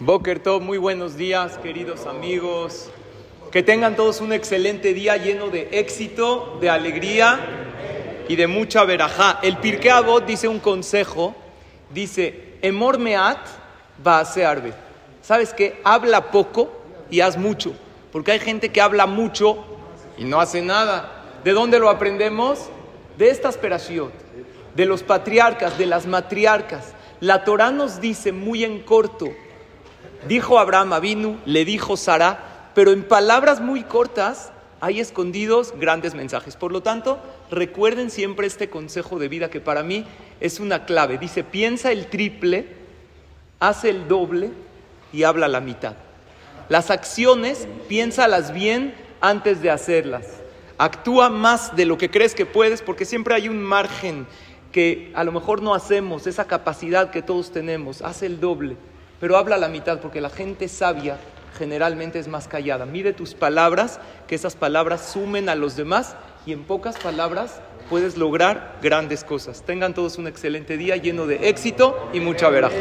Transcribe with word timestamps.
Boker 0.00 0.38
Tov, 0.38 0.62
muy 0.62 0.78
buenos 0.78 1.16
días, 1.16 1.58
queridos 1.58 2.06
amigos. 2.06 2.88
Que 3.50 3.64
tengan 3.64 3.96
todos 3.96 4.20
un 4.20 4.32
excelente 4.32 4.94
día 4.94 5.16
lleno 5.16 5.48
de 5.48 5.70
éxito, 5.72 6.56
de 6.60 6.70
alegría 6.70 7.40
y 8.28 8.36
de 8.36 8.46
mucha 8.46 8.84
verajá. 8.84 9.40
El 9.42 9.56
Pirkei 9.56 9.90
Avot 9.90 10.24
dice 10.24 10.46
un 10.46 10.60
consejo, 10.60 11.34
dice, 11.90 12.54
Emor 12.62 13.00
meat 13.00 13.40
va 14.06 14.20
a 14.20 14.48
arbe. 14.48 14.72
¿Sabes 15.20 15.52
qué? 15.52 15.80
Habla 15.82 16.30
poco 16.30 16.70
y 17.10 17.18
haz 17.18 17.36
mucho. 17.36 17.72
Porque 18.12 18.30
hay 18.30 18.38
gente 18.38 18.68
que 18.68 18.80
habla 18.80 19.06
mucho 19.06 19.64
y 20.16 20.22
no 20.22 20.40
hace 20.40 20.62
nada. 20.62 21.24
¿De 21.42 21.50
dónde 21.50 21.80
lo 21.80 21.90
aprendemos? 21.90 22.68
De 23.16 23.30
esta 23.30 23.50
perashiot, 23.50 24.12
de 24.76 24.86
los 24.86 25.02
patriarcas, 25.02 25.76
de 25.76 25.86
las 25.86 26.06
matriarcas. 26.06 26.94
La 27.18 27.42
Torah 27.42 27.72
nos 27.72 28.00
dice 28.00 28.30
muy 28.30 28.62
en 28.62 28.78
corto, 28.82 29.32
Dijo 30.26 30.58
Abraham 30.58 30.92
Avinu, 30.92 31.38
le 31.46 31.64
dijo 31.64 31.96
Sara, 31.96 32.70
pero 32.74 32.92
en 32.92 33.04
palabras 33.04 33.60
muy 33.60 33.82
cortas 33.82 34.52
hay 34.80 35.00
escondidos 35.00 35.74
grandes 35.78 36.14
mensajes. 36.14 36.56
Por 36.56 36.72
lo 36.72 36.82
tanto, 36.82 37.18
recuerden 37.50 38.10
siempre 38.10 38.46
este 38.46 38.68
consejo 38.70 39.18
de 39.18 39.28
vida 39.28 39.50
que 39.50 39.60
para 39.60 39.82
mí 39.82 40.04
es 40.40 40.60
una 40.60 40.84
clave. 40.84 41.18
Dice, 41.18 41.44
piensa 41.44 41.92
el 41.92 42.06
triple, 42.06 42.66
hace 43.60 43.90
el 43.90 44.08
doble 44.08 44.50
y 45.12 45.22
habla 45.22 45.48
la 45.48 45.60
mitad. 45.60 45.94
Las 46.68 46.90
acciones, 46.90 47.66
piénsalas 47.88 48.52
bien 48.52 48.94
antes 49.20 49.62
de 49.62 49.70
hacerlas. 49.70 50.26
Actúa 50.76 51.30
más 51.30 51.74
de 51.74 51.86
lo 51.86 51.98
que 51.98 52.10
crees 52.10 52.34
que 52.34 52.46
puedes 52.46 52.82
porque 52.82 53.04
siempre 53.04 53.34
hay 53.34 53.48
un 53.48 53.62
margen 53.62 54.26
que 54.70 55.10
a 55.14 55.24
lo 55.24 55.32
mejor 55.32 55.62
no 55.62 55.74
hacemos, 55.74 56.26
esa 56.26 56.46
capacidad 56.46 57.10
que 57.10 57.22
todos 57.22 57.50
tenemos. 57.50 58.02
Hace 58.02 58.26
el 58.26 58.38
doble 58.38 58.76
pero 59.20 59.36
habla 59.36 59.56
la 59.58 59.68
mitad 59.68 60.00
porque 60.00 60.20
la 60.20 60.30
gente 60.30 60.68
sabia 60.68 61.18
generalmente 61.58 62.18
es 62.18 62.28
más 62.28 62.48
callada. 62.48 62.86
Mide 62.86 63.12
tus 63.12 63.34
palabras, 63.34 64.00
que 64.26 64.34
esas 64.34 64.54
palabras 64.56 65.10
sumen 65.12 65.48
a 65.48 65.54
los 65.54 65.76
demás 65.76 66.16
y 66.46 66.52
en 66.52 66.64
pocas 66.64 66.96
palabras 66.98 67.60
puedes 67.90 68.16
lograr 68.16 68.78
grandes 68.82 69.24
cosas. 69.24 69.62
Tengan 69.62 69.94
todos 69.94 70.18
un 70.18 70.26
excelente 70.28 70.76
día 70.76 70.96
lleno 70.96 71.26
de 71.26 71.48
éxito 71.48 72.10
y 72.12 72.20
mucha 72.20 72.48
veraja. 72.48 72.76